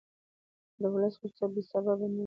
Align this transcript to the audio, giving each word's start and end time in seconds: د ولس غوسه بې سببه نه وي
د 0.79 0.81
ولس 0.93 1.15
غوسه 1.19 1.45
بې 1.53 1.61
سببه 1.69 2.07
نه 2.15 2.17
وي 2.17 2.19